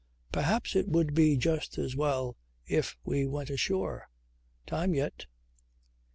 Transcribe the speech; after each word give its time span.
"Perhaps 0.31 0.75
it 0.75 0.87
would 0.87 1.13
be 1.13 1.37
just 1.37 1.77
as 1.77 1.95
well 1.95 2.35
if 2.65 2.97
we 3.03 3.27
went 3.27 3.51
ashore. 3.51 4.09
Time 4.65 4.95
yet." 4.95 5.27